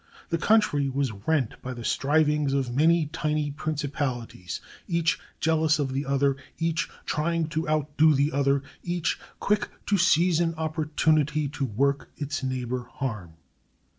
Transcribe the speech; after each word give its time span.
The 0.29 0.39
country 0.39 0.89
was 0.89 1.11
rent 1.27 1.61
by 1.61 1.75
the 1.75 1.85
strivings 1.85 2.53
of 2.53 2.73
many 2.75 3.05
tiny 3.13 3.51
principalities, 3.51 4.59
each 4.87 5.19
jealous 5.39 5.77
of 5.77 5.93
the 5.93 6.07
other, 6.07 6.37
each 6.57 6.89
trying 7.05 7.47
to 7.49 7.69
outdo 7.69 8.15
the 8.15 8.31
other, 8.31 8.63
each 8.81 9.19
quick 9.39 9.69
to 9.85 9.99
seize 9.99 10.39
an 10.39 10.55
opportunity 10.55 11.47
to 11.49 11.65
work 11.65 12.09
its 12.17 12.41
neighbor 12.41 12.87
harm. 12.93 13.35